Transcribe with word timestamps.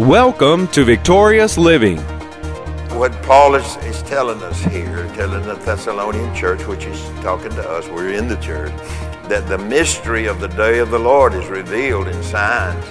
Welcome 0.00 0.68
to 0.68 0.84
Victorious 0.84 1.56
Living. 1.56 1.96
What 2.98 3.12
Paul 3.22 3.54
is, 3.54 3.76
is 3.76 4.02
telling 4.02 4.42
us 4.42 4.62
here, 4.64 5.10
telling 5.14 5.42
the 5.46 5.54
Thessalonian 5.54 6.34
church, 6.34 6.66
which 6.66 6.84
is 6.84 7.00
talking 7.22 7.48
to 7.52 7.66
us, 7.66 7.88
we're 7.88 8.10
in 8.10 8.28
the 8.28 8.36
church, 8.36 8.74
that 9.30 9.48
the 9.48 9.56
mystery 9.56 10.26
of 10.26 10.38
the 10.38 10.48
day 10.48 10.80
of 10.80 10.90
the 10.90 10.98
Lord 10.98 11.32
is 11.32 11.46
revealed 11.46 12.08
in 12.08 12.22
signs 12.22 12.84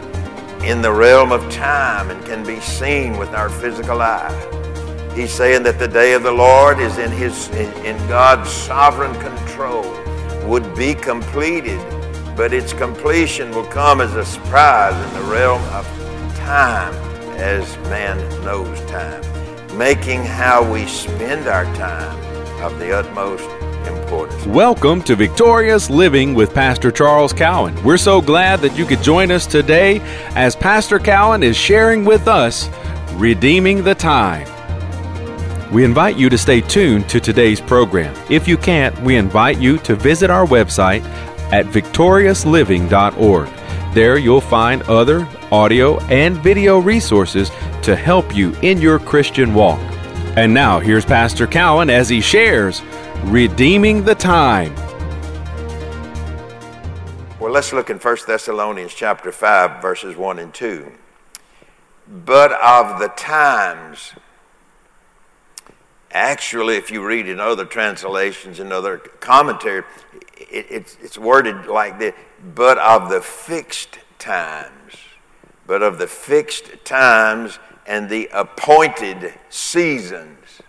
in 0.63 0.81
the 0.81 0.91
realm 0.91 1.31
of 1.31 1.47
time 1.52 2.10
and 2.10 2.26
can 2.26 2.44
be 2.44 2.60
seen 2.60 3.20
with 3.20 3.30
our 3.36 3.50
physical 3.50 4.02
eye. 4.02 5.12
He's 5.14 5.32
saying 5.32 5.62
that 5.62 5.78
the 5.78 5.88
day 5.88 6.14
of 6.14 6.24
the 6.24 6.32
Lord 6.32 6.80
is 6.80 6.98
in 6.98 7.12
his 7.12 7.50
in 7.50 7.98
God's 8.08 8.50
sovereign 8.50 9.14
control, 9.22 9.84
would 10.48 10.76
be 10.76 10.96
completed, 10.96 11.80
but 12.36 12.52
its 12.52 12.74
completion 12.74 13.52
will 13.52 13.68
come 13.68 14.02
as 14.02 14.16
a 14.16 14.26
surprise 14.26 14.96
in 15.08 15.14
the 15.14 15.32
realm 15.32 15.62
of 15.66 15.86
time 16.46 16.93
as 17.39 17.75
man 17.89 18.20
knows 18.45 18.80
time, 18.81 19.20
making 19.76 20.23
how 20.23 20.63
we 20.71 20.85
spend 20.85 21.48
our 21.48 21.66
time 21.73 22.16
of 22.63 22.77
the 22.77 22.95
utmost 22.95 23.49
importance. 23.88 24.45
Welcome 24.45 25.02
to 25.05 25.16
Victorious 25.16 25.90
Living 25.90 26.35
with 26.35 26.54
Pastor 26.54 26.91
Charles 26.91 27.34
Cowan. 27.34 27.84
We're 27.84 27.98
so 27.98 28.21
glad 28.21 28.59
that 28.59 28.77
you 28.77 28.85
could 28.85 29.02
join 29.02 29.31
us 29.31 29.48
today 29.48 30.02
as 30.35 30.55
Pastor 30.55 30.99
Cowan 30.99 31.41
is 31.41 31.58
sharing 31.58 32.05
with 32.05 32.27
us 32.27 32.70
Redeeming 33.13 33.84
the 33.84 33.96
Time. 33.96 34.48
We 35.73 35.84
invite 35.84 36.16
you 36.16 36.30
to 36.30 36.38
stay 36.38 36.62
tuned 36.62 37.09
to 37.09 37.20
today's 37.20 37.59
program. 37.59 38.16
If 38.30 38.48
you 38.48 38.55
can't, 38.55 38.96
we 39.02 39.16
invite 39.16 39.57
you 39.57 39.80
to 39.80 39.96
visit 39.96 40.30
our 40.30 40.46
website 40.46 41.02
at 41.52 41.66
victoriousliving.org. 41.66 43.49
There 43.96 44.18
you'll 44.20 44.41
find 44.41 44.84
other 44.84 45.27
audio 45.55 46.00
and 46.08 46.38
video 46.38 46.80
resources 46.80 47.50
to 47.82 47.96
help 47.96 48.36
you 48.36 48.54
in 48.62 48.82
your 48.82 49.00
Christian 49.00 49.54
walk. 49.54 49.80
And 50.35 50.54
now 50.54 50.79
here's 50.79 51.05
Pastor 51.05 51.48
Cowan 51.48 51.90
as 51.90 52.10
he 52.10 52.20
shares 52.20 52.82
Redeeming 53.24 54.04
the 54.04 54.16
Time. 54.16 54.76
Well, 57.40 57.52
let's 57.52 57.71
look 57.71 57.90
in 57.90 57.98
1 57.98 58.18
Thessalonians 58.27 58.94
chapter 58.94 59.32
5 59.32 59.82
verses 59.82 60.16
1 60.16 60.40
and 60.40 60.54
2. 60.54 60.91
But 62.07 62.51
of 62.51 62.99
the 62.99 63.07
times 63.07 64.13
Actually, 66.16 66.78
if 66.78 66.91
you 66.91 67.06
read 67.06 67.28
in 67.28 67.41
other 67.41 67.66
translations 67.66 68.62
and 68.62 68.72
other 68.72 69.00
commentary, 69.19 69.84
it, 70.38 70.66
it's, 70.69 70.97
it's 71.01 71.18
worded 71.18 71.66
like 71.66 72.00
this 72.00 72.16
but 72.56 72.78
of 72.78 73.09
the 73.09 73.19
fixed 73.19 74.00
times, 74.18 74.94
but 75.68 75.81
of 75.81 75.97
the 75.97 76.08
fixed 76.08 76.85
times 76.85 77.59
and 77.88 78.09
the 78.09 78.30
appointed 78.34 79.34
seasons. 79.50 80.62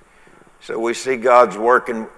So 0.60 0.78
we 0.78 0.94
see 0.94 1.16
God's 1.16 1.56
working 1.56 2.08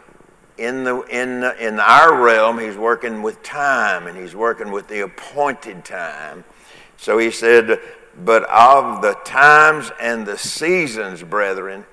in, 0.59 0.83
the, 0.83 1.03
in, 1.03 1.41
the, 1.41 1.67
in 1.67 1.79
our 1.79 2.20
realm, 2.20 2.59
He's 2.59 2.77
working 2.77 3.23
with 3.23 3.43
time 3.43 4.07
and 4.07 4.19
He's 4.19 4.35
working 4.35 4.73
with 4.73 4.89
the 4.89 5.01
appointed 5.01 5.85
time. 5.85 6.45
So 6.97 7.19
He 7.19 7.31
said, 7.31 7.81
But 8.25 8.43
of 8.51 9.01
the 9.03 9.15
times 9.25 9.92
and 10.01 10.27
the 10.27 10.37
seasons, 10.37 11.23
brethren, 11.23 11.87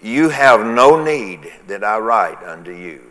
you 0.00 0.28
have 0.28 0.64
no 0.64 1.02
need 1.02 1.52
that 1.66 1.82
I 1.82 1.98
write 1.98 2.42
unto 2.44 2.72
you. 2.72 3.02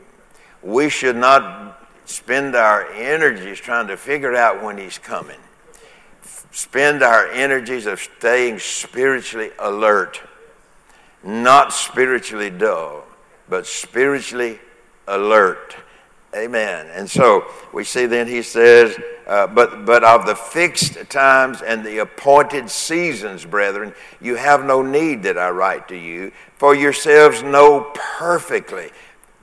We 0.63 0.89
should 0.89 1.17
not 1.17 1.88
spend 2.06 2.56
our 2.56 2.89
energies 2.91 3.59
trying 3.59 3.88
to 3.88 3.97
figure 3.97 4.36
out 4.36 4.63
when 4.63 4.78
He's 4.78 4.97
coming. 4.97 5.39
Spend 6.52 7.03
our 7.03 7.28
energies 7.28 7.86
of 7.86 8.00
staying 8.00 8.59
spiritually 8.59 9.52
alert, 9.59 10.22
not 11.23 11.73
spiritually 11.73 12.50
dull, 12.50 13.06
but 13.48 13.66
spiritually 13.66 14.59
alert. 15.08 15.75
Amen. 16.35 16.88
And 16.94 17.09
so 17.09 17.46
we 17.74 17.84
see 17.84 18.06
then 18.06 18.28
he 18.28 18.41
says, 18.41 19.00
uh, 19.25 19.47
but, 19.47 19.85
but 19.85 20.03
of 20.03 20.25
the 20.25 20.35
fixed 20.35 21.09
times 21.09 21.62
and 21.62 21.84
the 21.84 22.00
appointed 22.00 22.69
seasons, 22.69 23.46
brethren, 23.46 23.94
you 24.22 24.35
have 24.35 24.63
no 24.63 24.81
need 24.81 25.24
that 25.24 25.38
I 25.38 25.50
write 25.50 25.88
to 25.88 25.97
you, 25.97 26.31
for 26.56 26.75
yourselves 26.75 27.41
know 27.41 27.91
perfectly 27.94 28.91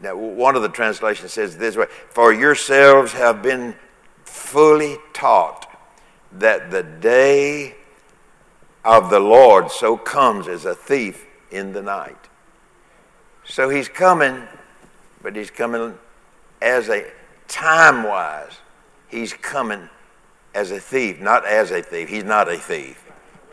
now, 0.03 0.15
one 0.15 0.57
of 0.57 0.63
the 0.63 0.69
translations 0.69 1.33
says 1.33 1.57
this 1.57 1.77
way 1.77 1.87
For 2.11 2.33
yourselves 2.33 3.13
have 3.13 3.43
been 3.43 3.75
fully 4.25 4.99
taught 5.13 5.66
that 6.33 6.71
the 6.71 6.83
day 6.83 7.75
of 8.85 9.11
the 9.11 9.21
Lord 9.21 9.71
so 9.71 9.97
comes 9.97 10.49
as 10.49 10.65
a 10.65 10.75
thief 10.75 11.27
in 11.51 11.73
the 11.73 11.83
night. 11.83 12.17
So 13.45 13.69
he's 13.69 13.89
coming, 13.89 14.43
but 15.23 15.37
he's 15.37 15.51
coming 15.51 15.95
as 16.63 16.89
a 16.89 17.07
time 17.49 18.03
wise, 18.03 18.59
he's 19.09 19.33
coming 19.33 19.89
as 20.55 20.71
a 20.71 20.81
thief, 20.81 21.21
not 21.21 21.47
as 21.47 21.71
a 21.71 21.83
thief. 21.83 22.09
He's 22.09 22.25
not 22.25 22.49
a 22.49 22.57
thief. 22.57 23.05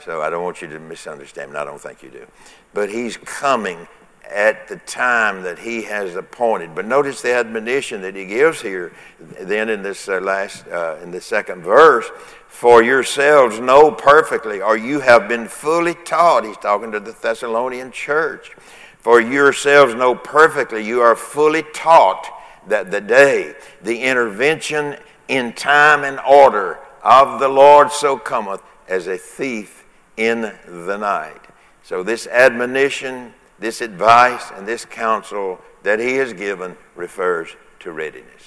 So 0.03 0.21
I 0.21 0.29
don't 0.29 0.43
want 0.43 0.61
you 0.61 0.67
to 0.69 0.79
misunderstand 0.79 1.51
me. 1.51 1.57
I 1.57 1.65
don't 1.65 1.79
think 1.79 2.01
you 2.01 2.09
do. 2.09 2.25
But 2.73 2.89
he's 2.89 3.17
coming 3.17 3.87
at 4.33 4.67
the 4.67 4.77
time 4.77 5.43
that 5.43 5.59
he 5.59 5.83
has 5.83 6.15
appointed. 6.15 6.73
But 6.73 6.85
notice 6.85 7.21
the 7.21 7.33
admonition 7.33 8.01
that 8.01 8.15
he 8.15 8.25
gives 8.25 8.61
here, 8.61 8.93
then 9.39 9.69
in 9.69 9.83
this 9.83 10.09
uh, 10.09 10.19
last, 10.19 10.67
uh, 10.67 10.97
in 11.03 11.11
the 11.11 11.21
second 11.21 11.61
verse, 11.61 12.09
for 12.47 12.81
yourselves 12.81 13.59
know 13.59 13.91
perfectly, 13.91 14.61
or 14.61 14.77
you 14.77 14.99
have 14.99 15.27
been 15.27 15.47
fully 15.47 15.95
taught. 16.05 16.45
He's 16.45 16.57
talking 16.57 16.91
to 16.91 16.99
the 16.99 17.11
Thessalonian 17.11 17.91
church. 17.91 18.51
For 18.99 19.19
yourselves 19.19 19.93
know 19.95 20.15
perfectly, 20.15 20.85
you 20.85 21.01
are 21.01 21.15
fully 21.15 21.63
taught 21.73 22.25
that 22.67 22.89
the 22.89 23.01
day, 23.01 23.55
the 23.81 23.99
intervention 23.99 24.95
in 25.27 25.53
time 25.53 26.03
and 26.03 26.19
order 26.19 26.79
of 27.03 27.39
the 27.39 27.49
Lord 27.49 27.91
so 27.91 28.17
cometh 28.17 28.61
as 28.87 29.07
a 29.07 29.17
thief 29.17 29.85
in 30.15 30.53
the 30.67 30.97
night. 30.97 31.41
So 31.83 32.01
this 32.01 32.27
admonition 32.27 33.33
this 33.63 33.81
advice 33.81 34.51
and 34.55 34.67
this 34.67 34.85
counsel 34.85 35.59
that 35.83 35.99
he 35.99 36.15
has 36.15 36.33
given 36.33 36.77
refers 36.95 37.55
to 37.79 37.91
readiness. 37.91 38.43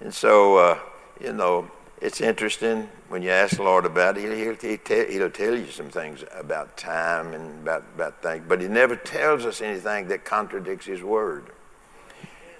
And 0.00 0.12
so, 0.12 0.56
uh, 0.56 0.78
you 1.20 1.32
know, 1.32 1.70
it's 2.00 2.20
interesting 2.20 2.88
when 3.08 3.22
you 3.22 3.30
ask 3.30 3.56
the 3.56 3.62
Lord 3.62 3.84
about 3.84 4.16
it, 4.16 4.22
he'll, 4.22 4.54
he'll, 4.54 5.06
he'll, 5.06 5.30
tell 5.30 5.54
you 5.54 5.66
some 5.66 5.90
things 5.90 6.24
about 6.34 6.76
time 6.76 7.34
and 7.34 7.62
about, 7.62 7.84
about 7.94 8.22
things, 8.22 8.44
but 8.48 8.60
he 8.60 8.68
never 8.68 8.96
tells 8.96 9.44
us 9.44 9.60
anything 9.60 10.08
that 10.08 10.24
contradicts 10.24 10.86
his 10.86 11.02
word. 11.02 11.50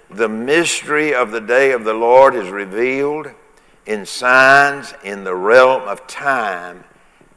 The 0.09 0.29
mystery 0.29 1.15
of 1.15 1.31
the 1.31 1.41
day 1.41 1.71
of 1.71 1.83
the 1.85 1.93
Lord 1.93 2.35
is 2.35 2.49
revealed 2.49 3.27
in 3.85 4.05
signs 4.05 4.93
in 5.03 5.23
the 5.23 5.35
realm 5.35 5.87
of 5.87 6.05
time 6.05 6.83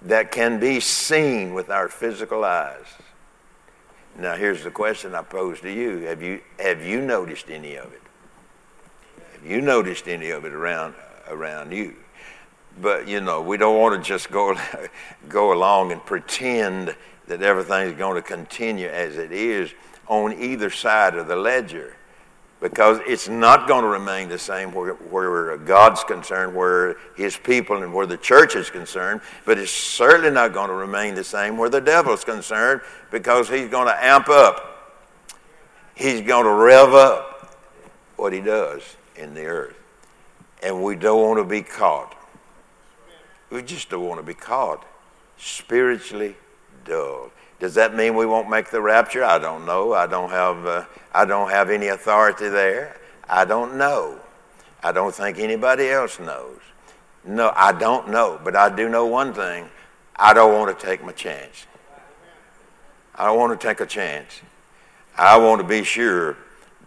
that 0.02 0.32
can 0.32 0.60
be 0.60 0.80
seen 0.80 1.54
with 1.54 1.70
our 1.70 1.88
physical 1.88 2.44
eyes. 2.44 2.86
Now, 4.16 4.36
here's 4.36 4.62
the 4.62 4.70
question 4.70 5.14
I 5.14 5.22
pose 5.22 5.60
to 5.60 5.70
you 5.70 6.00
Have 6.06 6.22
you, 6.22 6.40
have 6.58 6.84
you 6.84 7.00
noticed 7.00 7.50
any 7.50 7.76
of 7.76 7.92
it? 7.92 8.02
Have 9.32 9.46
you 9.46 9.60
noticed 9.60 10.08
any 10.08 10.30
of 10.30 10.44
it 10.44 10.52
around, 10.52 10.94
around 11.28 11.72
you? 11.72 11.96
But, 12.80 13.06
you 13.06 13.20
know, 13.20 13.40
we 13.40 13.56
don't 13.56 13.78
want 13.78 14.02
to 14.02 14.08
just 14.08 14.30
go, 14.30 14.56
go 15.28 15.52
along 15.52 15.92
and 15.92 16.04
pretend 16.04 16.96
that 17.26 17.42
everything's 17.42 17.96
going 17.96 18.16
to 18.16 18.22
continue 18.22 18.88
as 18.88 19.16
it 19.16 19.32
is 19.32 19.72
on 20.06 20.32
either 20.32 20.70
side 20.70 21.14
of 21.14 21.28
the 21.28 21.36
ledger 21.36 21.96
because 22.64 22.98
it's 23.06 23.28
not 23.28 23.68
going 23.68 23.82
to 23.82 23.88
remain 23.88 24.26
the 24.26 24.38
same 24.38 24.72
where, 24.72 24.94
where 24.94 25.54
God's 25.58 26.02
concerned, 26.02 26.56
where 26.56 26.96
His 27.14 27.36
people 27.36 27.82
and 27.82 27.92
where 27.92 28.06
the 28.06 28.16
church 28.16 28.56
is 28.56 28.70
concerned, 28.70 29.20
but 29.44 29.58
it's 29.58 29.70
certainly 29.70 30.30
not 30.30 30.54
going 30.54 30.70
to 30.70 30.74
remain 30.74 31.14
the 31.14 31.24
same 31.24 31.58
where 31.58 31.68
the 31.68 31.82
devil's 31.82 32.24
concerned 32.24 32.80
because 33.10 33.50
he's 33.50 33.68
going 33.68 33.88
to 33.88 34.02
amp 34.02 34.30
up. 34.30 34.96
He's 35.94 36.22
going 36.22 36.44
to 36.44 36.52
rev 36.52 36.94
up 36.94 37.54
what 38.16 38.32
he 38.32 38.40
does 38.40 38.96
in 39.14 39.34
the 39.34 39.44
earth. 39.44 39.76
And 40.62 40.82
we 40.82 40.96
don't 40.96 41.20
want 41.20 41.40
to 41.40 41.44
be 41.44 41.60
caught. 41.60 42.16
We 43.50 43.60
just 43.60 43.90
don't 43.90 44.08
want 44.08 44.20
to 44.20 44.26
be 44.26 44.32
caught 44.32 44.86
spiritually 45.36 46.34
Does 46.84 47.74
that 47.74 47.94
mean 47.94 48.14
we 48.14 48.26
won't 48.26 48.50
make 48.50 48.70
the 48.70 48.80
rapture? 48.80 49.24
I 49.24 49.38
don't 49.38 49.64
know. 49.64 49.92
I 49.94 50.06
don't 50.06 50.30
have, 50.30 50.66
uh, 50.66 50.84
I 51.12 51.24
don't 51.24 51.50
have 51.50 51.70
any 51.70 51.88
authority 51.88 52.48
there. 52.48 52.96
I 53.28 53.44
don't 53.44 53.76
know. 53.76 54.18
I 54.82 54.92
don't 54.92 55.14
think 55.14 55.38
anybody 55.38 55.88
else 55.88 56.18
knows. 56.18 56.60
No, 57.24 57.52
I 57.56 57.72
don't 57.72 58.10
know. 58.10 58.38
But 58.42 58.54
I 58.54 58.74
do 58.74 58.88
know 58.88 59.06
one 59.06 59.32
thing 59.32 59.70
I 60.16 60.34
don't 60.34 60.52
want 60.52 60.78
to 60.78 60.86
take 60.86 61.04
my 61.04 61.12
chance. 61.12 61.66
I 63.14 63.26
don't 63.26 63.38
want 63.38 63.58
to 63.58 63.66
take 63.66 63.80
a 63.80 63.86
chance. 63.86 64.42
I 65.16 65.36
want 65.38 65.60
to 65.60 65.66
be 65.66 65.84
sure 65.84 66.36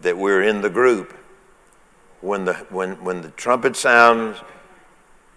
that 0.02 0.16
we're 0.16 0.42
in 0.42 0.60
the 0.60 0.70
group 0.70 1.14
when 2.20 2.44
the, 2.44 2.54
when, 2.70 3.02
when 3.02 3.22
the 3.22 3.30
trumpet 3.30 3.74
sounds, 3.74 4.38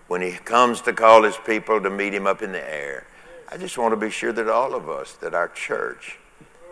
when 0.08 0.22
he 0.22 0.32
comes 0.32 0.82
to 0.82 0.94
call 0.94 1.24
his 1.24 1.38
people 1.38 1.82
to 1.82 1.90
meet 1.90 2.14
him 2.14 2.28
up 2.28 2.42
in 2.42 2.52
the 2.52 2.74
air. 2.74 3.08
I 3.52 3.58
just 3.58 3.78
want 3.78 3.92
to 3.92 3.98
be 3.98 4.10
sure 4.10 4.32
that 4.32 4.48
all 4.48 4.74
of 4.74 4.90
us, 4.90 5.14
that 5.16 5.34
our 5.34 5.50
church, 5.50 6.18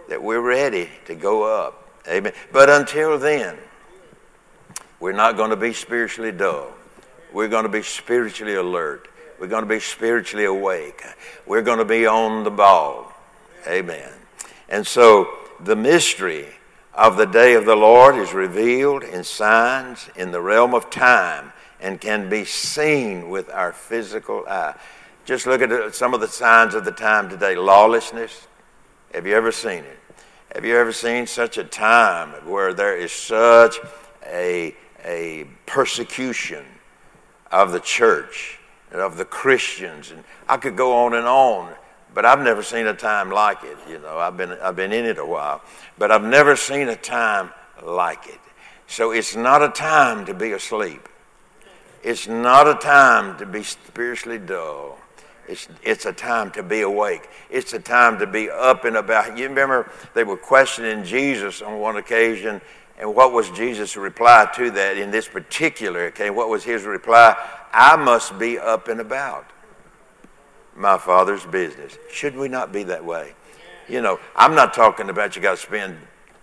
that 0.07 0.23
we're 0.23 0.41
ready 0.41 0.89
to 1.05 1.15
go 1.15 1.43
up. 1.43 1.89
Amen. 2.07 2.33
But 2.51 2.69
until 2.69 3.19
then, 3.19 3.57
we're 4.99 5.11
not 5.11 5.35
going 5.35 5.49
to 5.49 5.57
be 5.57 5.73
spiritually 5.73 6.31
dull. 6.31 6.71
We're 7.33 7.49
going 7.49 7.63
to 7.63 7.69
be 7.69 7.83
spiritually 7.83 8.55
alert. 8.55 9.07
We're 9.39 9.47
going 9.47 9.63
to 9.63 9.69
be 9.69 9.79
spiritually 9.79 10.45
awake. 10.45 11.03
We're 11.45 11.61
going 11.61 11.79
to 11.79 11.85
be 11.85 12.05
on 12.05 12.43
the 12.43 12.51
ball. 12.51 13.13
Amen. 13.67 14.11
And 14.67 14.85
so 14.87 15.29
the 15.59 15.75
mystery 15.75 16.47
of 16.93 17.17
the 17.17 17.25
day 17.25 17.53
of 17.53 17.65
the 17.65 17.75
Lord 17.75 18.15
is 18.15 18.33
revealed 18.33 19.03
in 19.03 19.23
signs 19.23 20.09
in 20.15 20.31
the 20.31 20.41
realm 20.41 20.73
of 20.73 20.89
time 20.89 21.53
and 21.79 22.01
can 22.01 22.29
be 22.29 22.45
seen 22.45 23.29
with 23.29 23.49
our 23.49 23.71
physical 23.71 24.45
eye. 24.47 24.75
Just 25.25 25.45
look 25.45 25.61
at 25.61 25.93
some 25.93 26.13
of 26.13 26.21
the 26.21 26.27
signs 26.27 26.73
of 26.73 26.85
the 26.85 26.91
time 26.91 27.29
today 27.29 27.55
lawlessness. 27.55 28.47
Have 29.13 29.27
you 29.27 29.35
ever 29.35 29.51
seen 29.51 29.83
it? 29.83 29.99
Have 30.55 30.65
you 30.65 30.75
ever 30.77 30.91
seen 30.91 31.27
such 31.27 31.57
a 31.57 31.63
time 31.63 32.29
where 32.47 32.73
there 32.73 32.97
is 32.97 33.11
such 33.11 33.77
a, 34.25 34.75
a 35.05 35.45
persecution 35.65 36.65
of 37.51 37.71
the 37.71 37.79
church 37.79 38.57
and 38.91 39.01
of 39.01 39.17
the 39.17 39.25
Christians? 39.25 40.09
And 40.11 40.23
I 40.47 40.57
could 40.57 40.75
go 40.75 41.05
on 41.05 41.13
and 41.13 41.27
on, 41.27 41.71
but 42.15 42.25
I've 42.25 42.41
never 42.41 42.63
seen 42.63 42.87
a 42.87 42.95
time 42.95 43.29
like 43.29 43.63
it. 43.63 43.77
You 43.87 43.99
know, 43.99 44.17
I've 44.17 44.37
been, 44.37 44.53
I've 44.53 44.75
been 44.75 44.91
in 44.91 45.05
it 45.05 45.19
a 45.19 45.25
while, 45.25 45.61
but 45.97 46.11
I've 46.11 46.23
never 46.23 46.55
seen 46.55 46.89
a 46.89 46.95
time 46.95 47.51
like 47.83 48.27
it. 48.27 48.39
So 48.87 49.11
it's 49.11 49.35
not 49.35 49.61
a 49.61 49.69
time 49.69 50.25
to 50.25 50.33
be 50.33 50.53
asleep. 50.53 51.08
It's 52.03 52.27
not 52.27 52.67
a 52.67 52.75
time 52.75 53.37
to 53.37 53.45
be 53.45 53.63
spiritually 53.63 54.39
dull. 54.39 54.97
It's, 55.47 55.67
it's 55.81 56.05
a 56.05 56.13
time 56.13 56.51
to 56.51 56.63
be 56.63 56.81
awake. 56.81 57.27
It's 57.49 57.73
a 57.73 57.79
time 57.79 58.19
to 58.19 58.27
be 58.27 58.49
up 58.49 58.85
and 58.85 58.95
about. 58.95 59.37
You 59.37 59.49
remember 59.49 59.91
they 60.13 60.23
were 60.23 60.37
questioning 60.37 61.03
Jesus 61.03 61.61
on 61.61 61.79
one 61.79 61.97
occasion, 61.97 62.61
and 62.99 63.15
what 63.15 63.33
was 63.33 63.49
Jesus' 63.49 63.97
reply 63.97 64.47
to 64.55 64.69
that 64.71 64.97
in 64.97 65.09
this 65.09 65.27
particular 65.27 66.05
occasion? 66.05 66.35
What 66.35 66.49
was 66.49 66.63
his 66.63 66.83
reply? 66.83 67.35
I 67.73 67.95
must 67.95 68.37
be 68.37 68.59
up 68.59 68.87
and 68.87 69.01
about 69.01 69.49
my 70.75 70.97
Father's 70.97 71.45
business. 71.45 71.97
Should 72.11 72.35
we 72.35 72.47
not 72.47 72.71
be 72.71 72.83
that 72.83 73.03
way? 73.03 73.33
You 73.87 74.01
know, 74.01 74.19
I'm 74.35 74.53
not 74.53 74.73
talking 74.73 75.09
about 75.09 75.35
you 75.35 75.41
got 75.41 75.57
to 75.57 75.61
spend 75.61 75.97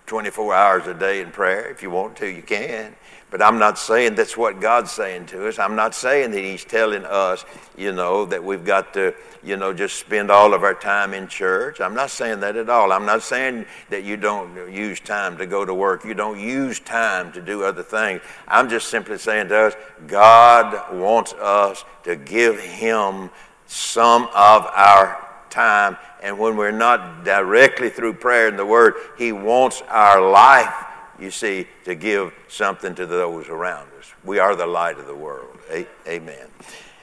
24 0.06 0.54
hours 0.54 0.86
a 0.86 0.94
day 0.94 1.20
in 1.20 1.30
prayer. 1.30 1.68
If 1.70 1.82
you 1.82 1.90
want 1.90 2.16
to, 2.16 2.28
you 2.28 2.42
can. 2.42 2.94
But 3.28 3.42
I'm 3.42 3.58
not 3.58 3.76
saying 3.76 4.14
that's 4.14 4.36
what 4.36 4.60
God's 4.60 4.92
saying 4.92 5.26
to 5.26 5.48
us. 5.48 5.58
I'm 5.58 5.74
not 5.74 5.96
saying 5.96 6.30
that 6.30 6.40
He's 6.40 6.64
telling 6.64 7.04
us, 7.04 7.44
you 7.76 7.92
know, 7.92 8.24
that 8.26 8.42
we've 8.42 8.64
got 8.64 8.94
to, 8.94 9.14
you 9.42 9.56
know, 9.56 9.72
just 9.72 9.98
spend 9.98 10.30
all 10.30 10.54
of 10.54 10.62
our 10.62 10.74
time 10.74 11.12
in 11.12 11.26
church. 11.26 11.80
I'm 11.80 11.94
not 11.94 12.10
saying 12.10 12.38
that 12.40 12.56
at 12.56 12.70
all. 12.70 12.92
I'm 12.92 13.04
not 13.04 13.22
saying 13.22 13.66
that 13.90 14.04
you 14.04 14.16
don't 14.16 14.72
use 14.72 15.00
time 15.00 15.36
to 15.38 15.46
go 15.46 15.64
to 15.64 15.74
work. 15.74 16.04
You 16.04 16.14
don't 16.14 16.38
use 16.38 16.78
time 16.78 17.32
to 17.32 17.42
do 17.42 17.64
other 17.64 17.82
things. 17.82 18.20
I'm 18.46 18.68
just 18.68 18.88
simply 18.88 19.18
saying 19.18 19.48
to 19.48 19.56
us, 19.56 19.74
God 20.06 20.94
wants 20.94 21.32
us 21.32 21.84
to 22.04 22.14
give 22.14 22.60
Him 22.60 23.30
some 23.66 24.24
of 24.34 24.66
our 24.66 25.26
time. 25.50 25.96
And 26.26 26.38
when 26.38 26.56
we're 26.56 26.72
not 26.72 27.24
directly 27.24 27.88
through 27.88 28.14
prayer 28.14 28.48
and 28.48 28.58
the 28.58 28.66
Word, 28.66 28.94
He 29.16 29.32
wants 29.32 29.82
our 29.88 30.20
life 30.30 30.74
you 31.18 31.30
see, 31.30 31.66
to 31.84 31.94
give 31.94 32.32
something 32.48 32.94
to 32.94 33.06
those 33.06 33.48
around 33.48 33.88
us. 33.98 34.12
We 34.24 34.38
are 34.38 34.54
the 34.54 34.66
light 34.66 34.98
of 34.98 35.06
the 35.06 35.14
world. 35.14 35.58
Amen. 36.06 36.48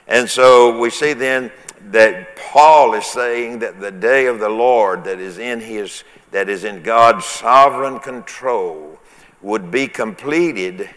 And 0.07 0.29
so 0.29 0.77
we 0.77 0.89
see 0.89 1.13
then 1.13 1.51
that 1.91 2.35
Paul 2.35 2.93
is 2.93 3.05
saying 3.05 3.59
that 3.59 3.79
the 3.79 3.91
day 3.91 4.27
of 4.27 4.39
the 4.39 4.49
Lord 4.49 5.03
that 5.05 5.19
is 5.19 5.37
in 5.37 5.59
his 5.59 6.03
that 6.31 6.49
is 6.49 6.63
in 6.63 6.81
God's 6.81 7.25
sovereign 7.25 7.99
control 7.99 8.99
would 9.41 9.69
be 9.69 9.87
completed, 9.87 10.89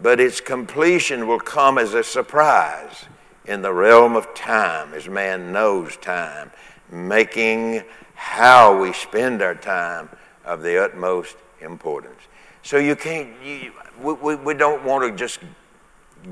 but 0.00 0.20
its 0.20 0.40
completion 0.40 1.26
will 1.26 1.40
come 1.40 1.76
as 1.76 1.92
a 1.92 2.04
surprise 2.04 3.06
in 3.46 3.62
the 3.62 3.72
realm 3.72 4.14
of 4.14 4.32
time, 4.32 4.94
as 4.94 5.08
man 5.08 5.52
knows 5.52 5.96
time, 5.96 6.52
making 6.90 7.82
how 8.14 8.80
we 8.80 8.92
spend 8.92 9.42
our 9.42 9.54
time 9.54 10.08
of 10.44 10.62
the 10.62 10.82
utmost 10.82 11.36
importance. 11.60 12.20
So 12.62 12.76
you 12.76 12.96
can't, 12.96 13.30
you, 13.42 13.72
we, 14.02 14.34
we 14.34 14.54
don't 14.54 14.84
want 14.84 15.10
to 15.10 15.16
just 15.16 15.40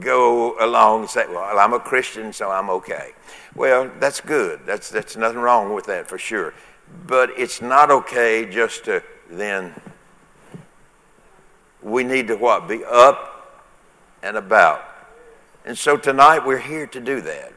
go 0.01 0.57
along 0.61 1.01
and 1.01 1.11
say, 1.11 1.27
well, 1.29 1.59
I'm 1.59 1.73
a 1.73 1.81
Christian, 1.81 2.33
so 2.33 2.51
I'm 2.51 2.69
okay. 2.71 3.13
Well, 3.55 3.91
that's 3.99 4.21
good. 4.21 4.61
That's, 4.67 4.91
that's 4.91 5.17
nothing 5.17 5.39
wrong 5.39 5.75
with 5.75 5.87
that 5.87 6.07
for 6.07 6.19
sure. 6.19 6.53
But 7.07 7.31
it's 7.37 7.63
not 7.63 7.91
okay 7.91 8.47
just 8.51 8.85
to 8.85 9.03
then, 9.31 9.75
we 11.83 12.05
need 12.05 12.29
to 12.29 12.37
what? 12.37 12.69
Be 12.69 12.85
up 12.85 13.63
and 14.23 14.37
about. 14.37 14.85
And 15.65 15.77
so 15.77 15.97
tonight 15.97 16.47
we're 16.47 16.59
here 16.59 16.87
to 16.87 17.01
do 17.01 17.21
that. 17.23 17.53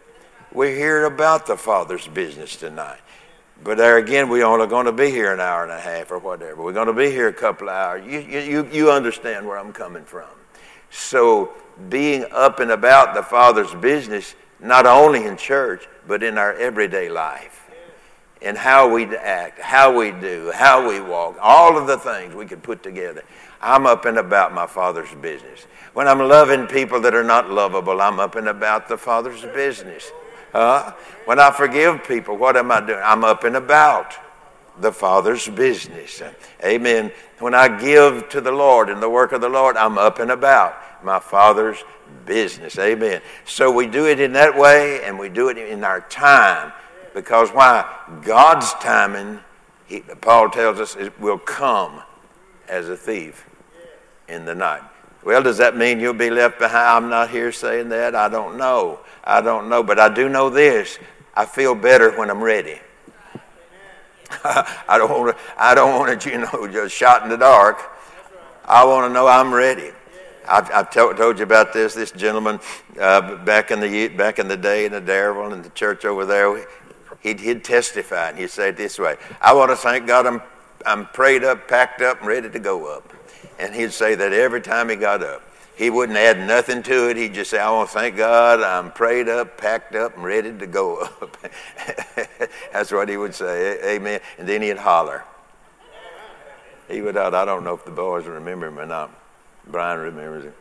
We're 0.53 0.75
here 0.75 1.05
about 1.05 1.47
the 1.47 1.55
Father's 1.55 2.07
business 2.09 2.57
tonight. 2.57 2.99
But 3.63 3.77
there 3.77 3.97
again, 3.97 4.27
we 4.27 4.43
only 4.43 4.67
going 4.67 4.85
to 4.85 4.91
be 4.91 5.09
here 5.09 5.33
an 5.33 5.39
hour 5.39 5.63
and 5.63 5.71
a 5.71 5.79
half 5.79 6.11
or 6.11 6.19
whatever. 6.19 6.61
We're 6.61 6.73
going 6.73 6.87
to 6.87 6.93
be 6.93 7.09
here 7.09 7.29
a 7.29 7.33
couple 7.33 7.69
of 7.69 7.75
hours. 7.75 8.05
You, 8.05 8.19
you, 8.19 8.67
you 8.69 8.91
understand 8.91 9.47
where 9.47 9.57
I'm 9.57 9.71
coming 9.71 10.03
from. 10.03 10.27
So 10.89 11.51
being 11.87 12.25
up 12.31 12.59
and 12.59 12.71
about 12.71 13.13
the 13.13 13.23
Father's 13.23 13.73
business, 13.75 14.35
not 14.59 14.85
only 14.85 15.25
in 15.25 15.37
church, 15.37 15.87
but 16.05 16.21
in 16.21 16.37
our 16.37 16.53
everyday 16.53 17.07
life. 17.07 17.69
And 18.41 18.57
how 18.57 18.93
we 18.93 19.05
act, 19.15 19.61
how 19.61 19.95
we 19.97 20.11
do, 20.11 20.51
how 20.53 20.89
we 20.89 20.99
walk, 20.99 21.37
all 21.39 21.77
of 21.77 21.87
the 21.87 21.97
things 21.97 22.35
we 22.35 22.45
could 22.45 22.61
put 22.61 22.83
together. 22.83 23.23
I'm 23.61 23.85
up 23.85 24.03
and 24.03 24.17
about 24.17 24.53
my 24.53 24.67
Father's 24.67 25.13
business. 25.21 25.65
When 25.93 26.09
I'm 26.09 26.19
loving 26.19 26.67
people 26.67 26.99
that 27.01 27.15
are 27.15 27.23
not 27.23 27.49
lovable, 27.49 28.01
I'm 28.01 28.19
up 28.19 28.35
and 28.35 28.49
about 28.49 28.89
the 28.89 28.97
Father's 28.97 29.43
business. 29.43 30.11
Uh, 30.53 30.91
when 31.25 31.39
I 31.39 31.51
forgive 31.51 32.03
people, 32.03 32.37
what 32.37 32.57
am 32.57 32.71
I 32.71 32.81
doing? 32.81 33.01
I'm 33.03 33.23
up 33.23 33.43
and 33.43 33.55
about 33.55 34.13
the 34.79 34.91
Father's 34.91 35.47
business. 35.47 36.21
Amen. 36.63 37.11
When 37.39 37.53
I 37.53 37.79
give 37.79 38.29
to 38.29 38.41
the 38.41 38.51
Lord 38.51 38.89
in 38.89 38.99
the 38.99 39.09
work 39.09 39.31
of 39.31 39.41
the 39.41 39.49
Lord, 39.49 39.77
I'm 39.77 39.97
up 39.97 40.19
and 40.19 40.31
about 40.31 40.75
my 41.03 41.19
Father's 41.19 41.83
business. 42.25 42.77
Amen. 42.77 43.21
So 43.45 43.71
we 43.71 43.87
do 43.87 44.07
it 44.07 44.19
in 44.19 44.33
that 44.33 44.57
way 44.57 45.03
and 45.03 45.17
we 45.17 45.29
do 45.29 45.49
it 45.49 45.57
in 45.57 45.83
our 45.83 46.01
time 46.01 46.71
because 47.13 47.49
why? 47.49 47.85
God's 48.23 48.73
timing, 48.75 49.39
he, 49.85 50.01
Paul 50.01 50.49
tells 50.49 50.79
us, 50.79 50.95
it 50.95 51.19
will 51.19 51.37
come 51.37 52.01
as 52.67 52.89
a 52.89 52.97
thief 52.97 53.47
in 54.27 54.45
the 54.45 54.55
night. 54.55 54.83
Well, 55.23 55.43
does 55.43 55.57
that 55.57 55.77
mean 55.77 55.99
you'll 55.99 56.13
be 56.13 56.29
left 56.29 56.57
behind? 56.59 57.05
I'm 57.05 57.09
not 57.09 57.29
here 57.29 57.51
saying 57.51 57.89
that. 57.89 58.15
I 58.15 58.27
don't 58.27 58.57
know. 58.57 58.99
I 59.23 59.41
don't 59.41 59.69
know. 59.69 59.83
But 59.83 59.99
I 59.99 60.09
do 60.13 60.29
know 60.29 60.49
this 60.49 60.97
I 61.35 61.45
feel 61.45 61.75
better 61.75 62.11
when 62.17 62.29
I'm 62.29 62.43
ready. 62.43 62.79
I 64.43 64.97
don't 64.97 65.09
want 65.09 65.37
to, 65.37 65.43
I 65.57 65.75
don't 65.75 65.99
want 65.99 66.21
to, 66.21 66.29
you 66.29 66.37
know, 66.39 66.67
just 66.71 66.95
shot 66.95 67.23
in 67.23 67.29
the 67.29 67.37
dark. 67.37 67.79
I 68.65 68.83
want 68.85 69.09
to 69.09 69.13
know 69.13 69.27
I'm 69.27 69.53
ready. 69.53 69.91
I've, 70.47 70.71
I've 70.71 70.89
told, 70.89 71.17
told 71.17 71.37
you 71.37 71.43
about 71.43 71.73
this. 71.73 71.93
This 71.93 72.11
gentleman 72.11 72.59
uh, 72.99 73.35
back 73.43 73.71
in 73.71 73.79
the 73.79 74.07
back 74.09 74.39
in 74.39 74.47
the 74.47 74.57
day 74.57 74.85
in 74.85 74.91
the 74.91 75.01
Darrell 75.01 75.53
in 75.53 75.61
the 75.61 75.69
church 75.69 76.03
over 76.05 76.25
there, 76.25 76.65
he'd, 77.21 77.39
he'd 77.39 77.63
testify 77.63 78.29
and 78.29 78.39
he'd 78.39 78.49
say 78.49 78.69
it 78.69 78.77
this 78.77 78.97
way: 78.97 79.17
"I 79.39 79.53
want 79.53 79.71
to 79.71 79.75
thank 79.75 80.07
God 80.07 80.25
I'm 80.25 80.41
I'm 80.85 81.07
prayed 81.07 81.43
up, 81.43 81.67
packed 81.67 82.01
up, 82.01 82.19
and 82.19 82.27
ready 82.27 82.49
to 82.49 82.59
go 82.59 82.95
up." 82.95 83.13
And 83.59 83.75
he'd 83.75 83.93
say 83.93 84.15
that 84.15 84.33
every 84.33 84.61
time 84.61 84.89
he 84.89 84.95
got 84.95 85.23
up. 85.23 85.43
He 85.75 85.89
wouldn't 85.89 86.17
add 86.17 86.37
nothing 86.47 86.83
to 86.83 87.09
it. 87.09 87.17
He'd 87.17 87.33
just 87.33 87.49
say, 87.49 87.57
I 87.57 87.71
want 87.71 87.89
to 87.89 87.93
thank 87.95 88.15
God. 88.15 88.61
I'm 88.61 88.91
prayed 88.91 89.27
up, 89.27 89.57
packed 89.57 89.95
up, 89.95 90.15
and 90.15 90.23
ready 90.23 90.55
to 90.55 90.67
go 90.67 90.97
up. 90.97 91.37
That's 92.71 92.91
what 92.91 93.09
he 93.09 93.17
would 93.17 93.33
say. 93.33 93.95
Amen. 93.95 94.19
And 94.37 94.47
then 94.47 94.61
he'd 94.61 94.77
holler. 94.77 95.23
He 96.87 97.01
would 97.01 97.17
out. 97.17 97.33
I 97.33 97.45
don't 97.45 97.63
know 97.63 97.73
if 97.73 97.85
the 97.85 97.91
boys 97.91 98.25
remember 98.25 98.67
him 98.67 98.77
or 98.77 98.85
not. 98.85 99.11
Brian 99.65 99.99
remembers 99.99 100.43
him. 100.43 100.53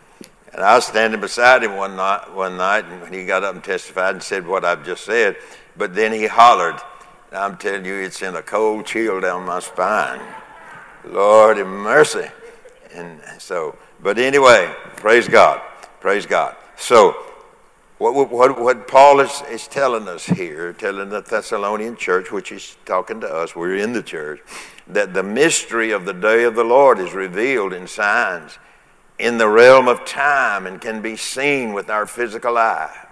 And 0.52 0.62
I 0.62 0.74
was 0.76 0.86
standing 0.86 1.20
beside 1.20 1.62
him 1.62 1.76
one 1.76 1.96
night, 1.96 2.32
one 2.32 2.56
night, 2.56 2.84
and 2.84 3.14
he 3.14 3.26
got 3.26 3.44
up 3.44 3.54
and 3.54 3.62
testified 3.62 4.14
and 4.14 4.22
said 4.22 4.46
what 4.46 4.64
I've 4.64 4.84
just 4.84 5.04
said, 5.04 5.36
but 5.76 5.94
then 5.94 6.12
he 6.12 6.26
hollered. 6.26 6.80
I'm 7.32 7.56
telling 7.56 7.84
you, 7.84 7.94
it 7.94 8.12
sent 8.12 8.36
a 8.36 8.42
cold 8.42 8.86
chill 8.86 9.20
down 9.20 9.46
my 9.46 9.60
spine. 9.60 10.20
Lord 11.04 11.56
have 11.56 11.66
mercy. 11.66 12.28
And 12.92 13.20
so, 13.38 13.76
but 14.02 14.18
anyway, 14.18 14.74
praise 14.96 15.28
God. 15.28 15.60
Praise 16.00 16.26
God. 16.26 16.56
So, 16.76 17.14
what, 17.98 18.30
what, 18.30 18.58
what 18.58 18.88
Paul 18.88 19.20
is, 19.20 19.42
is 19.50 19.68
telling 19.68 20.08
us 20.08 20.24
here, 20.24 20.72
telling 20.72 21.10
the 21.10 21.20
Thessalonian 21.20 21.96
church, 21.96 22.32
which 22.32 22.50
is 22.50 22.76
talking 22.86 23.20
to 23.20 23.28
us, 23.28 23.54
we're 23.54 23.76
in 23.76 23.92
the 23.92 24.02
church, 24.02 24.40
that 24.88 25.12
the 25.12 25.22
mystery 25.22 25.92
of 25.92 26.06
the 26.06 26.14
day 26.14 26.44
of 26.44 26.54
the 26.54 26.64
Lord 26.64 26.98
is 26.98 27.12
revealed 27.12 27.72
in 27.72 27.86
signs 27.86 28.58
in 29.18 29.36
the 29.36 29.48
realm 29.48 29.86
of 29.86 30.04
time 30.06 30.66
and 30.66 30.80
can 30.80 31.02
be 31.02 31.14
seen 31.14 31.74
with 31.74 31.90
our 31.90 32.06
physical 32.06 32.56
eye. 32.56 33.08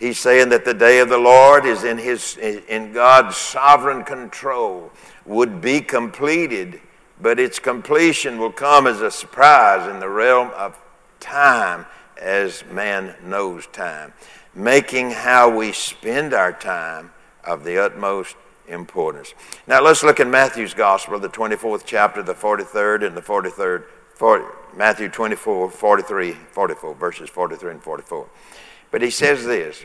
He's 0.00 0.18
saying 0.18 0.48
that 0.48 0.64
the 0.64 0.72
day 0.72 1.00
of 1.00 1.10
the 1.10 1.18
Lord 1.18 1.66
is 1.66 1.84
in, 1.84 1.98
his, 1.98 2.38
in 2.38 2.94
God's 2.94 3.36
sovereign 3.36 4.02
control, 4.02 4.90
would 5.26 5.60
be 5.60 5.82
completed, 5.82 6.80
but 7.20 7.38
its 7.38 7.58
completion 7.58 8.38
will 8.38 8.50
come 8.50 8.86
as 8.86 9.02
a 9.02 9.10
surprise 9.10 9.86
in 9.86 10.00
the 10.00 10.08
realm 10.08 10.52
of 10.56 10.78
time 11.20 11.84
as 12.20 12.64
man 12.72 13.14
knows 13.22 13.66
time, 13.66 14.14
making 14.54 15.10
how 15.10 15.54
we 15.54 15.70
spend 15.70 16.32
our 16.32 16.54
time 16.54 17.12
of 17.44 17.64
the 17.64 17.76
utmost 17.76 18.36
importance. 18.68 19.34
Now 19.66 19.82
let's 19.82 20.02
look 20.02 20.18
in 20.18 20.30
Matthew's 20.30 20.72
Gospel, 20.72 21.18
the 21.18 21.28
24th 21.28 21.82
chapter, 21.84 22.22
the 22.22 22.32
43rd 22.32 23.06
and 23.06 23.14
the 23.14 23.20
43rd, 23.20 23.84
40, 24.14 24.44
Matthew 24.74 25.10
24, 25.10 25.70
43, 25.70 26.32
44, 26.32 26.94
verses 26.94 27.28
43 27.28 27.72
and 27.72 27.82
44. 27.82 28.26
But 28.90 29.02
he 29.02 29.10
says 29.10 29.44
this, 29.44 29.84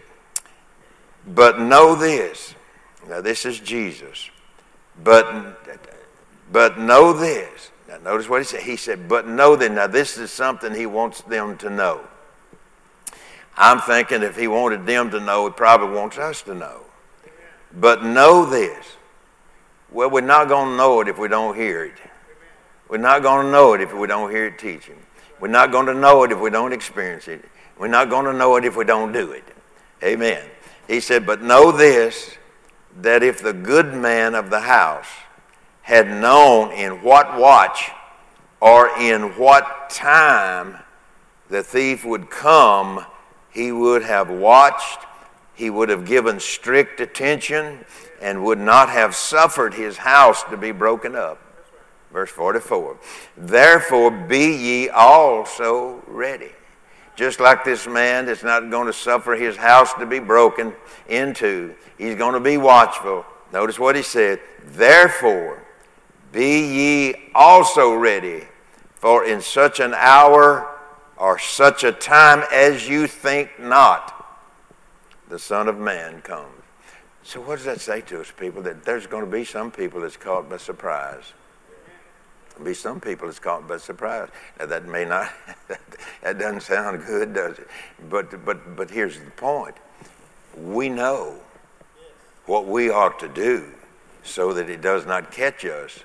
but 1.28 1.60
know 1.60 1.96
this. 1.96 2.56
Now, 3.08 3.22
this 3.22 3.46
is 3.46 3.60
Jesus. 3.60 4.30
But, 5.04 5.60
but 6.52 6.80
know 6.80 7.14
this. 7.14 7.72
Now, 7.88 7.98
notice 7.98 8.28
what 8.28 8.42
he 8.42 8.46
said. 8.46 8.62
He 8.62 8.76
said, 8.76 9.08
but 9.08 9.28
know 9.28 9.56
that. 9.56 9.72
Now, 9.72 9.88
this 9.88 10.18
is 10.18 10.32
something 10.32 10.74
he 10.74 10.86
wants 10.86 11.22
them 11.22 11.58
to 11.58 11.70
know. 11.70 12.02
I'm 13.58 13.80
thinking 13.80 14.24
if 14.24 14.36
he 14.36 14.48
wanted 14.48 14.86
them 14.86 15.12
to 15.12 15.20
know, 15.20 15.48
he 15.48 15.54
probably 15.54 15.96
wants 15.96 16.18
us 16.18 16.42
to 16.44 16.56
know. 16.56 16.82
But 17.74 18.04
know 18.04 18.46
this. 18.46 18.86
Well, 19.92 20.10
we're 20.10 20.22
not 20.22 20.48
going 20.48 20.72
to 20.72 20.78
know 20.78 21.02
it 21.02 21.08
if 21.08 21.18
we 21.18 21.28
don't 21.28 21.56
hear 21.56 21.86
it. 21.86 21.94
We're 22.90 22.98
not 22.98 23.24
going 23.24 23.46
to 23.46 23.52
know 23.52 23.74
it 23.74 23.82
if 23.82 23.94
we 23.94 24.08
don't 24.08 24.30
hear 24.30 24.48
it 24.48 24.60
teaching. 24.60 24.98
We're 25.40 25.48
not 25.50 25.72
going 25.72 25.86
to 25.88 25.94
know 25.94 26.24
it 26.24 26.32
if 26.32 26.40
we 26.40 26.50
don't 26.50 26.74
experience 26.74 27.28
it. 27.28 27.44
We're 27.78 27.88
not 27.88 28.10
going 28.10 28.26
to 28.26 28.34
know 28.34 28.56
it 28.56 28.66
if 28.66 28.76
we 28.76 28.86
don't 28.86 29.12
do 29.12 29.32
it. 29.32 29.44
Amen. 30.04 30.44
He 30.88 31.00
said, 31.00 31.26
But 31.26 31.42
know 31.42 31.72
this, 31.72 32.38
that 33.02 33.24
if 33.24 33.42
the 33.42 33.54
good 33.54 33.94
man 33.94 34.36
of 34.36 34.50
the 34.50 34.62
house 34.62 35.08
had 35.82 36.08
known 36.08 36.72
in 36.72 37.04
what 37.04 37.38
watch 37.38 37.92
or 38.62 38.90
in 38.98 39.38
what 39.38 39.90
time 39.90 40.78
the 41.50 41.62
thief 41.62 42.06
would 42.06 42.30
come, 42.30 43.06
he 43.52 43.72
would 43.72 44.04
have 44.04 44.30
watched, 44.30 45.00
he 45.54 45.70
would 45.70 45.90
have 45.90 46.06
given 46.06 46.40
strict 46.40 47.00
attention, 47.00 47.86
and 48.22 48.44
would 48.44 48.60
not 48.60 48.90
have 48.90 49.14
suffered 49.14 49.74
his 49.74 49.98
house 49.98 50.44
to 50.46 50.58
be 50.58 50.72
broken 50.72 51.16
up. 51.16 51.40
Verse 52.16 52.30
44 52.30 52.98
Therefore 53.36 54.10
be 54.10 54.56
ye 54.56 54.90
also 54.90 56.02
ready 56.08 56.52
just 57.18 57.42
like 57.42 57.66
this 57.66 57.88
man 57.88 58.26
that's 58.26 58.42
not 58.42 58.70
going 58.70 58.88
to 58.88 58.94
suffer 58.94 59.36
his 59.36 59.58
house 59.58 59.94
to 59.96 60.06
be 60.06 60.20
broken 60.20 60.74
into. 61.10 61.76
He's 61.98 62.16
going 62.16 62.34
to 62.34 62.40
be 62.40 62.56
watchful. 62.56 63.26
Notice 63.52 63.78
what 63.78 63.98
he 63.98 64.02
said. 64.02 64.40
Therefore, 64.64 65.62
be 66.32 66.60
ye 66.60 67.16
also 67.36 67.94
ready, 67.94 68.44
for 68.96 69.26
in 69.26 69.42
such 69.42 69.82
an 69.82 69.94
hour 69.94 70.74
or 71.18 71.38
such 71.38 71.84
a 71.84 71.92
time 71.92 72.46
as 72.50 72.88
you 72.88 73.08
think 73.08 73.60
not, 73.60 74.14
the 75.28 75.40
Son 75.40 75.68
of 75.68 75.78
Man 75.78 76.22
comes. 76.22 76.48
So, 77.24 77.42
what 77.42 77.58
does 77.58 77.66
that 77.66 77.82
say 77.82 78.00
to 78.02 78.22
us, 78.22 78.32
people? 78.32 78.62
That 78.62 78.86
there's 78.86 79.08
going 79.08 79.26
to 79.26 79.32
be 79.32 79.44
some 79.44 79.70
people 79.70 80.00
that's 80.00 80.18
caught 80.18 80.50
by 80.50 80.58
surprise 80.58 81.34
be 82.64 82.74
some 82.74 83.00
people 83.00 83.30
it's 83.30 83.40
caught 83.40 83.68
by 83.68 83.78
surprise. 83.78 84.30
Now 84.60 84.68
that 84.68 84.86
may 84.86 85.06
not, 85.06 85.32
that 86.22 86.40
doesn't 86.40 86.62
sound 86.62 87.06
good, 87.06 87.34
does 87.34 87.60
it? 87.60 87.68
But, 88.10 88.46
but, 88.46 88.76
but 88.76 88.90
here's 88.90 89.20
the 89.20 89.32
point. 89.32 89.76
We 90.58 90.90
know 90.90 91.38
what 92.46 92.66
we 92.66 92.90
ought 92.90 93.20
to 93.20 93.28
do 93.28 93.72
so 94.24 94.54
that 94.54 94.70
it 94.70 94.82
does 94.82 95.06
not 95.06 95.32
catch 95.32 95.66
us 95.66 96.00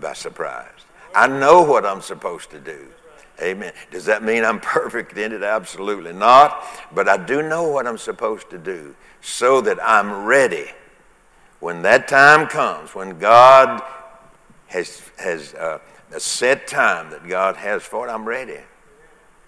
by 0.00 0.12
surprise. 0.12 0.68
I 1.14 1.28
know 1.28 1.62
what 1.62 1.86
I'm 1.86 2.00
supposed 2.00 2.50
to 2.50 2.60
do. 2.60 2.88
Amen. 3.40 3.72
Does 3.90 4.04
that 4.06 4.22
mean 4.22 4.44
I'm 4.44 4.60
perfect 4.60 5.16
in 5.16 5.32
it? 5.32 5.42
Absolutely 5.42 6.12
not. 6.12 6.64
But 6.92 7.08
I 7.08 7.16
do 7.16 7.42
know 7.42 7.68
what 7.68 7.86
I'm 7.86 7.98
supposed 7.98 8.50
to 8.50 8.58
do 8.58 8.94
so 9.20 9.60
that 9.62 9.78
I'm 9.82 10.24
ready 10.24 10.66
when 11.60 11.82
that 11.82 12.08
time 12.08 12.46
comes, 12.46 12.94
when 12.94 13.18
God 13.18 13.82
has, 14.66 15.00
has 15.18 15.54
uh, 15.54 15.78
a 16.12 16.20
set 16.20 16.66
time 16.66 17.10
that 17.10 17.26
God 17.26 17.56
has 17.56 17.82
for 17.82 18.08
it, 18.08 18.10
I'm 18.10 18.26
ready. 18.26 18.60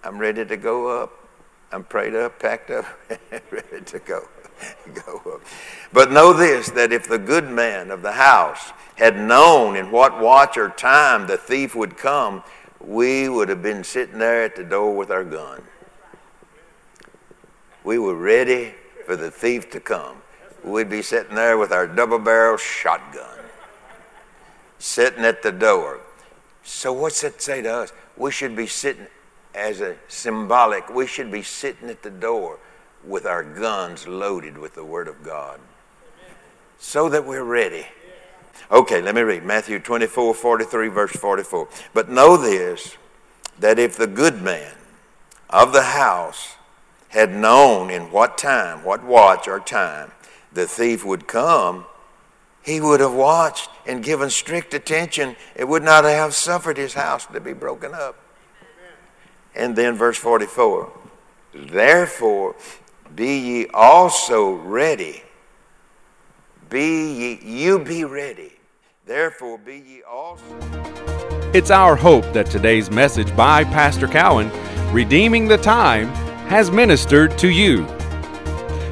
I'm 0.03 0.17
ready 0.17 0.45
to 0.45 0.57
go 0.57 1.03
up. 1.03 1.13
I'm 1.71 1.83
prayed 1.83 2.15
up, 2.15 2.39
packed 2.39 2.71
up, 2.71 2.85
ready 3.51 3.83
to 3.85 3.99
go. 3.99 4.27
go 5.05 5.21
up. 5.33 5.41
But 5.93 6.11
know 6.11 6.33
this 6.33 6.69
that 6.71 6.91
if 6.91 7.07
the 7.07 7.17
good 7.17 7.49
man 7.49 7.91
of 7.91 8.01
the 8.01 8.13
house 8.13 8.71
had 8.95 9.17
known 9.17 9.75
in 9.75 9.91
what 9.91 10.19
watch 10.19 10.57
or 10.57 10.69
time 10.69 11.27
the 11.27 11.37
thief 11.37 11.75
would 11.75 11.97
come, 11.97 12.43
we 12.79 13.29
would 13.29 13.49
have 13.49 13.61
been 13.61 13.83
sitting 13.83 14.19
there 14.19 14.43
at 14.43 14.55
the 14.55 14.63
door 14.63 14.95
with 14.95 15.11
our 15.11 15.23
gun. 15.23 15.61
We 17.83 17.99
were 17.99 18.15
ready 18.15 18.73
for 19.05 19.15
the 19.15 19.31
thief 19.31 19.69
to 19.71 19.79
come. 19.79 20.17
We'd 20.63 20.89
be 20.89 21.01
sitting 21.01 21.35
there 21.35 21.57
with 21.57 21.71
our 21.71 21.87
double 21.87 22.19
barrel 22.19 22.57
shotgun, 22.57 23.45
sitting 24.79 25.23
at 25.23 25.41
the 25.41 25.51
door, 25.51 26.01
so, 26.67 26.91
what's 26.91 27.21
that 27.21 27.41
say 27.41 27.61
to 27.61 27.73
us? 27.73 27.93
We 28.17 28.29
should 28.29 28.53
be 28.53 28.67
sitting 28.67 29.07
as 29.55 29.79
a 29.79 29.95
symbolic, 30.09 30.93
we 30.93 31.07
should 31.07 31.31
be 31.31 31.41
sitting 31.41 31.89
at 31.89 32.03
the 32.03 32.09
door 32.09 32.59
with 33.05 33.25
our 33.25 33.41
guns 33.41 34.05
loaded 34.05 34.57
with 34.57 34.75
the 34.75 34.83
Word 34.83 35.07
of 35.07 35.23
God 35.23 35.61
so 36.77 37.07
that 37.07 37.25
we're 37.25 37.45
ready. 37.45 37.87
Okay, 38.69 39.01
let 39.01 39.15
me 39.15 39.21
read 39.21 39.45
Matthew 39.45 39.79
24 39.79 40.33
43, 40.33 40.89
verse 40.89 41.11
44. 41.13 41.69
But 41.93 42.09
know 42.09 42.35
this, 42.35 42.97
that 43.57 43.79
if 43.79 43.95
the 43.95 44.05
good 44.05 44.41
man 44.41 44.73
of 45.49 45.71
the 45.71 45.83
house 45.83 46.57
had 47.09 47.33
known 47.33 47.89
in 47.89 48.11
what 48.11 48.37
time, 48.37 48.83
what 48.83 49.05
watch 49.05 49.47
or 49.47 49.61
time 49.61 50.11
the 50.51 50.67
thief 50.67 51.05
would 51.05 51.27
come, 51.27 51.85
he 52.67 52.81
would 52.81 52.99
have 52.99 53.13
watched 53.13 53.69
and 53.85 54.03
given 54.03 54.29
strict 54.29 54.73
attention, 54.73 55.37
it 55.55 55.65
would 55.65 55.83
not 55.83 56.03
have 56.03 56.35
suffered 56.35 56.75
his 56.75 56.93
house 56.93 57.25
to 57.27 57.39
be 57.39 57.53
broken 57.53 57.93
up. 57.93 58.19
And 59.55 59.73
then 59.73 59.95
verse 59.95 60.17
44 60.17 60.91
Therefore, 61.55 62.57
be 63.15 63.39
ye 63.39 63.67
also 63.73 64.51
ready. 64.51 65.23
Be 66.69 67.39
ye, 67.39 67.61
you 67.61 67.79
be 67.79 68.03
ready. 68.03 68.51
Therefore, 69.05 69.57
be 69.57 69.77
ye 69.77 70.01
also. 70.03 70.43
It's 71.53 71.71
our 71.71 71.95
hope 71.95 72.25
that 72.33 72.47
today's 72.47 72.91
message 72.91 73.33
by 73.33 73.63
Pastor 73.63 74.09
Cowan, 74.09 74.51
Redeeming 74.91 75.47
the 75.47 75.57
Time, 75.57 76.07
has 76.49 76.69
ministered 76.69 77.37
to 77.37 77.47
you. 77.47 77.87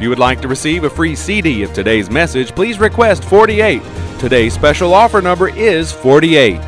If 0.00 0.04
you 0.04 0.08
would 0.08 0.18
like 0.18 0.40
to 0.40 0.48
receive 0.48 0.84
a 0.84 0.88
free 0.88 1.14
CD 1.14 1.62
of 1.62 1.74
today's 1.74 2.08
message, 2.08 2.54
please 2.54 2.80
request 2.80 3.22
48. 3.22 3.82
Today's 4.18 4.54
special 4.54 4.94
offer 4.94 5.20
number 5.20 5.50
is 5.50 5.92
48. 5.92 6.58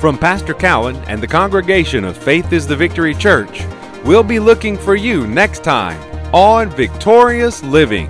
From 0.00 0.16
Pastor 0.16 0.54
Cowan 0.54 0.96
and 1.06 1.22
the 1.22 1.26
congregation 1.26 2.02
of 2.02 2.16
Faith 2.16 2.50
is 2.54 2.66
the 2.66 2.74
Victory 2.74 3.14
Church, 3.14 3.66
we'll 4.06 4.22
be 4.22 4.38
looking 4.38 4.78
for 4.78 4.94
you 4.94 5.26
next 5.26 5.62
time 5.62 6.00
on 6.34 6.70
Victorious 6.70 7.62
Living. 7.62 8.08